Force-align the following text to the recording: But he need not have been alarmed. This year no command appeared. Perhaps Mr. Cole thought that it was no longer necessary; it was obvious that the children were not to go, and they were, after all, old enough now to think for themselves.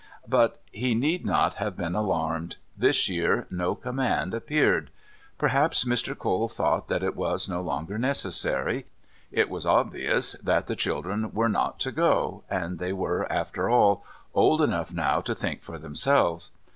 But 0.27 0.59
he 0.71 0.95
need 0.95 1.27
not 1.27 1.53
have 1.61 1.75
been 1.77 1.93
alarmed. 1.93 2.55
This 2.75 3.07
year 3.07 3.45
no 3.51 3.75
command 3.75 4.33
appeared. 4.33 4.89
Perhaps 5.37 5.85
Mr. 5.85 6.17
Cole 6.17 6.47
thought 6.47 6.87
that 6.87 7.03
it 7.03 7.15
was 7.15 7.47
no 7.47 7.61
longer 7.61 7.99
necessary; 7.99 8.87
it 9.31 9.47
was 9.47 9.67
obvious 9.67 10.31
that 10.41 10.65
the 10.65 10.75
children 10.75 11.31
were 11.33 11.49
not 11.49 11.79
to 11.81 11.91
go, 11.91 12.43
and 12.49 12.79
they 12.79 12.93
were, 12.93 13.31
after 13.31 13.69
all, 13.69 14.03
old 14.33 14.63
enough 14.63 14.91
now 14.91 15.21
to 15.21 15.35
think 15.35 15.61
for 15.61 15.77
themselves. 15.77 16.49